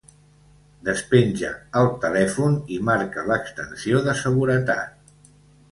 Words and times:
Despenja 0.87 1.51
el 1.83 1.89
telèfon 2.07 2.57
i 2.77 2.81
marca 2.89 3.27
l'extensió 3.29 4.05
de 4.11 4.19
seguretat. 4.25 5.25